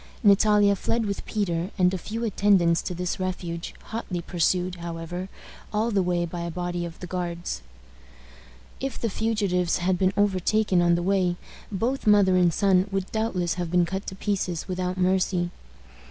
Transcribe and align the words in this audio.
Natalia 0.23 0.75
fled 0.75 1.05
with 1.05 1.23
Peter 1.27 1.69
and 1.77 1.93
a 1.93 1.97
few 1.99 2.23
attendants 2.25 2.81
to 2.81 2.95
this 2.95 3.19
refuge, 3.19 3.75
hotly 3.83 4.19
pursued, 4.19 4.77
however, 4.77 5.29
all 5.71 5.91
the 5.91 6.01
way 6.01 6.25
by 6.25 6.39
a 6.39 6.49
body 6.49 6.85
of 6.85 6.99
the 7.01 7.05
Guards. 7.05 7.61
If 8.79 8.97
the 8.99 9.11
fugitives 9.11 9.77
had 9.77 9.99
been 9.99 10.11
overtaken 10.17 10.81
on 10.81 10.95
the 10.95 11.03
way, 11.03 11.35
both 11.71 12.07
mother 12.07 12.35
and 12.35 12.51
son 12.51 12.87
would 12.91 13.11
doubtless 13.11 13.53
have 13.61 13.69
been 13.69 13.85
cut 13.85 14.07
to 14.07 14.15
pieces 14.15 14.67
without 14.67 14.97
mercy. 14.97 15.51